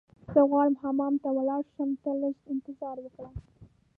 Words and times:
زه 0.33 0.41
غواړم 0.49 0.75
حمام 0.81 1.13
ته 1.23 1.29
ولاړ 1.37 1.61
شم، 1.73 1.89
ته 2.03 2.09
لږ 2.21 2.35
انتظار 2.53 2.97
وکړه. 3.01 3.29